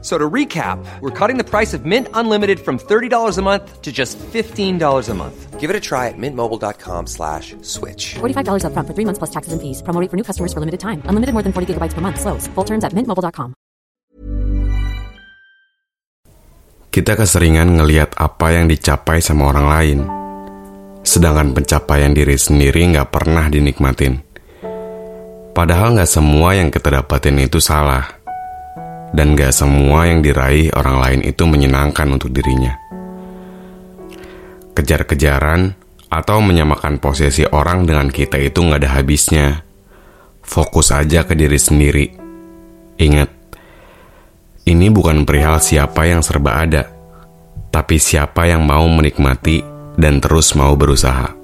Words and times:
So 0.00 0.14
to 0.14 0.30
recap, 0.30 0.78
we're 1.02 1.10
cutting 1.10 1.38
the 1.38 1.48
price 1.48 1.74
of 1.74 1.82
Mint 1.82 2.06
Unlimited 2.14 2.62
from 2.62 2.78
$30 2.78 3.10
a 3.34 3.42
month 3.42 3.82
to 3.82 3.90
just 3.90 4.14
$15 4.30 4.78
a 4.78 5.14
month. 5.14 5.58
Give 5.58 5.70
it 5.70 5.74
a 5.74 5.82
try 5.82 6.06
at 6.06 6.14
mintmobile.com 6.14 7.10
slash 7.10 7.58
switch. 7.66 8.14
$45 8.22 8.62
upfront 8.62 8.86
for 8.86 8.94
three 8.94 9.04
months 9.04 9.18
plus 9.18 9.34
taxes 9.34 9.50
and 9.50 9.58
fees. 9.58 9.82
Promo 9.82 9.98
rate 9.98 10.06
for 10.06 10.14
new 10.14 10.22
customers 10.22 10.54
for 10.54 10.62
limited 10.62 10.78
time. 10.78 11.02
Unlimited 11.10 11.34
more 11.34 11.42
than 11.42 11.50
40 11.50 11.74
gigabytes 11.74 11.98
per 11.98 12.00
month. 12.00 12.22
Slows. 12.22 12.46
Full 12.54 12.66
terms 12.70 12.86
at 12.86 12.94
mintmobile.com. 12.94 13.58
Kita 16.88 17.14
keseringan 17.14 17.78
ngeliat 17.78 18.18
apa 18.18 18.58
yang 18.58 18.66
dicapai 18.66 19.22
sama 19.22 19.54
orang 19.54 19.66
lain, 19.70 19.98
sedangkan 21.06 21.54
pencapaian 21.54 22.10
diri 22.10 22.34
sendiri 22.34 22.90
nggak 22.90 23.12
pernah 23.12 23.46
dinikmatin. 23.46 24.18
Padahal 25.54 25.94
nggak 25.94 26.10
semua 26.10 26.58
yang 26.58 26.74
kita 26.74 26.98
dapatin 26.98 27.38
itu 27.38 27.62
salah, 27.62 28.17
dan 29.12 29.32
nggak 29.32 29.52
semua 29.54 30.08
yang 30.08 30.20
diraih 30.20 30.68
orang 30.76 30.96
lain 31.00 31.20
itu 31.24 31.42
menyenangkan 31.48 32.08
untuk 32.12 32.32
dirinya. 32.32 32.76
Kejar-kejaran 34.76 35.74
atau 36.08 36.38
menyamakan 36.40 37.00
posisi 37.00 37.44
orang 37.48 37.84
dengan 37.84 38.08
kita 38.08 38.38
itu 38.38 38.60
nggak 38.62 38.80
ada 38.84 38.90
habisnya. 39.00 39.46
Fokus 40.44 40.94
aja 40.94 41.28
ke 41.28 41.36
diri 41.36 41.60
sendiri. 41.60 42.06
Ingat, 42.98 43.30
ini 44.64 44.88
bukan 44.88 45.28
perihal 45.28 45.60
siapa 45.60 46.08
yang 46.08 46.24
serba 46.24 46.64
ada, 46.64 46.88
tapi 47.68 48.00
siapa 48.00 48.48
yang 48.48 48.64
mau 48.64 48.88
menikmati 48.88 49.60
dan 50.00 50.24
terus 50.24 50.56
mau 50.56 50.72
berusaha. 50.72 51.36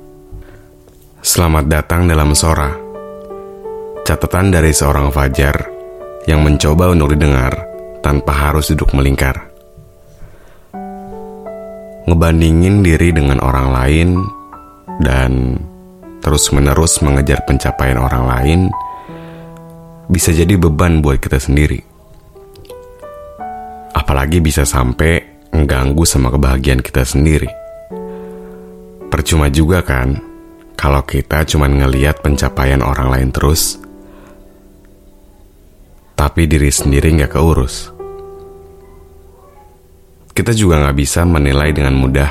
Selamat 1.21 1.69
datang 1.69 2.09
dalam 2.09 2.33
Sora. 2.33 2.73
Catatan 4.05 4.53
dari 4.53 4.73
seorang 4.73 5.09
Fajar 5.09 5.74
yang 6.25 6.41
mencoba 6.41 6.93
untuk 6.93 7.13
didengar 7.17 7.53
tanpa 8.01 8.33
harus 8.33 8.73
duduk 8.73 8.93
melingkar. 8.97 9.51
Ngebandingin 12.05 12.85
diri 12.85 13.17
dengan 13.17 13.41
orang 13.41 13.69
lain 13.73 14.09
dan 15.01 15.61
terus-menerus 16.21 17.01
mengejar 17.01 17.45
pencapaian 17.49 17.97
orang 18.01 18.25
lain 18.29 18.61
bisa 20.09 20.33
jadi 20.33 20.57
beban 20.61 21.01
buat 21.01 21.17
kita 21.17 21.41
sendiri 21.41 21.95
apalagi 24.05 24.43
bisa 24.43 24.67
sampai 24.69 25.23
mengganggu 25.55 26.03
sama 26.05 26.29
kebahagiaan 26.35 26.83
kita 26.83 27.07
sendiri. 27.07 27.49
Percuma 29.09 29.47
juga 29.49 29.81
kan, 29.81 30.19
kalau 30.75 31.07
kita 31.07 31.47
cuma 31.47 31.71
ngeliat 31.71 32.19
pencapaian 32.21 32.83
orang 32.83 33.15
lain 33.15 33.31
terus, 33.31 33.79
tapi 36.35 36.51
diri 36.51 36.67
sendiri 36.67 37.15
nggak 37.15 37.31
keurus. 37.31 37.95
Kita 40.35 40.51
juga 40.51 40.83
nggak 40.83 40.99
bisa 40.99 41.23
menilai 41.23 41.71
dengan 41.71 41.95
mudah 41.95 42.31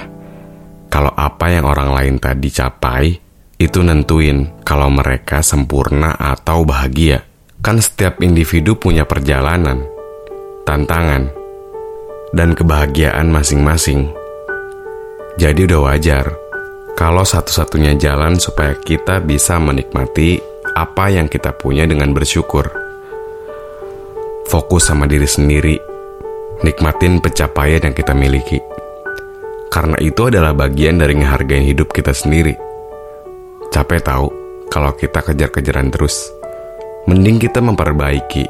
kalau 0.91 1.07
apa 1.15 1.47
yang 1.47 1.63
orang 1.63 1.95
lain 1.95 2.15
tadi 2.19 2.51
capai 2.51 3.15
itu 3.55 3.79
nentuin 3.79 4.59
kalau 4.67 4.91
mereka 4.91 5.39
sempurna 5.39 6.19
atau 6.19 6.67
bahagia. 6.67 7.23
Kan 7.63 7.79
setiap 7.79 8.19
individu 8.19 8.75
punya 8.75 9.07
perjalanan, 9.07 9.87
tantangan, 10.67 11.31
dan 12.35 12.59
kebahagiaan 12.59 13.31
masing-masing. 13.31 14.11
Jadi 15.39 15.63
udah 15.63 15.79
wajar 15.79 16.27
kalau 16.99 17.23
satu-satunya 17.23 17.95
jalan 17.95 18.35
supaya 18.35 18.75
kita 18.75 19.23
bisa 19.23 19.63
menikmati 19.63 20.43
apa 20.75 21.07
yang 21.07 21.31
kita 21.31 21.55
punya 21.55 21.87
dengan 21.87 22.11
bersyukur. 22.11 22.82
Fokus 24.53 24.85
sama 24.85 25.09
diri 25.09 25.25
sendiri, 25.25 25.81
nikmatin 26.61 27.17
pencapaian 27.17 27.89
yang 27.89 27.97
kita 27.97 28.13
miliki. 28.13 28.61
Karena 29.73 29.97
itu 29.97 30.29
adalah 30.29 30.53
bagian 30.53 31.01
dari 31.01 31.17
ngehargain 31.17 31.65
hidup 31.65 31.89
kita 31.89 32.13
sendiri. 32.13 32.53
Capek 33.73 34.05
tahu 34.05 34.29
kalau 34.69 34.93
kita 34.93 35.25
kejar-kejaran 35.25 35.89
terus. 35.89 36.29
Mending 37.09 37.41
kita 37.41 37.65
memperbaiki, 37.65 38.45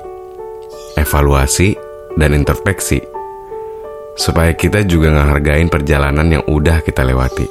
evaluasi, 0.99 1.71
dan 2.19 2.35
introspeksi 2.35 2.99
supaya 4.19 4.51
kita 4.59 4.83
juga 4.83 5.07
ngehargain 5.07 5.71
perjalanan 5.71 6.27
yang 6.27 6.43
udah 6.51 6.83
kita 6.83 7.07
lewati. 7.07 7.47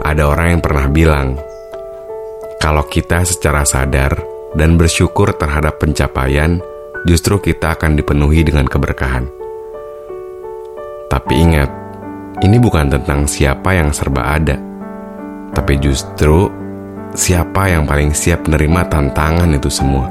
Ada 0.00 0.24
orang 0.24 0.56
yang 0.56 0.62
pernah 0.64 0.88
bilang, 0.88 1.36
kalau 2.56 2.88
kita 2.88 3.20
secara 3.28 3.68
sadar 3.68 4.16
dan 4.56 4.80
bersyukur 4.80 5.36
terhadap 5.36 5.76
pencapaian, 5.76 6.64
justru 7.06 7.38
kita 7.38 7.78
akan 7.78 7.94
dipenuhi 7.94 8.42
dengan 8.42 8.66
keberkahan. 8.66 9.28
Tapi 11.08 11.34
ingat, 11.34 11.70
ini 12.42 12.56
bukan 12.58 12.90
tentang 12.90 13.26
siapa 13.28 13.76
yang 13.76 13.94
serba 13.94 14.34
ada, 14.34 14.56
tapi 15.54 15.78
justru 15.78 16.50
siapa 17.14 17.70
yang 17.70 17.86
paling 17.86 18.14
siap 18.14 18.46
menerima 18.46 18.90
tantangan 18.90 19.50
itu 19.54 19.70
semua. 19.70 20.06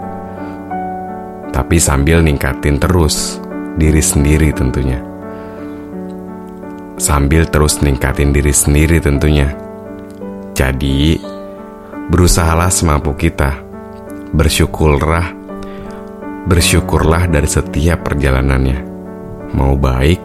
Tapi 1.52 1.82
sambil 1.82 2.22
ningkatin 2.22 2.78
terus 2.78 3.42
diri 3.78 4.02
sendiri 4.04 4.54
tentunya 4.54 5.18
sambil 6.98 7.46
terus 7.46 7.80
ningkatin 7.80 8.34
diri 8.34 8.52
sendiri 8.52 8.98
tentunya. 8.98 9.54
Jadi, 10.58 11.22
berusahalah 12.10 12.74
semampu 12.74 13.14
kita. 13.14 13.62
Bersyukurlah, 14.34 15.37
bersyukurlah 16.48 17.28
dari 17.28 17.46
setiap 17.46 18.08
perjalanannya. 18.08 18.80
Mau 19.52 19.76
baik 19.76 20.20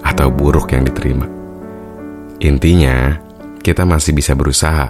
atau 0.00 0.32
buruk 0.32 0.72
yang 0.72 0.88
diterima. 0.88 1.28
Intinya, 2.40 3.20
kita 3.60 3.84
masih 3.84 4.16
bisa 4.16 4.32
berusaha. 4.32 4.88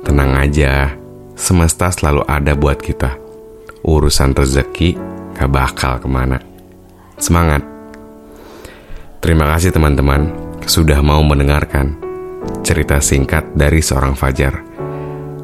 Tenang 0.00 0.32
aja, 0.40 0.96
semesta 1.36 1.92
selalu 1.92 2.24
ada 2.24 2.56
buat 2.56 2.80
kita. 2.80 3.20
Urusan 3.84 4.32
rezeki 4.32 4.96
gak 5.36 5.50
bakal 5.52 6.00
ke 6.00 6.08
mana. 6.08 6.40
Semangat! 7.20 7.60
Terima 9.20 9.44
kasih 9.52 9.74
teman-teman 9.74 10.32
sudah 10.64 11.02
mau 11.04 11.20
mendengarkan 11.20 11.98
cerita 12.62 13.02
singkat 13.02 13.52
dari 13.52 13.82
seorang 13.84 14.16
Fajar. 14.16 14.62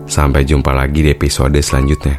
Sampai 0.07 0.47
jumpa 0.47 0.73
lagi 0.73 1.05
di 1.05 1.11
episode 1.11 1.59
selanjutnya. 1.59 2.19